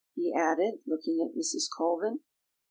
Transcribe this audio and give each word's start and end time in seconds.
he 0.15 0.33
added, 0.33 0.79
looking 0.87 1.21
at 1.21 1.37
Mrs. 1.37 1.65
Colvin. 1.77 2.21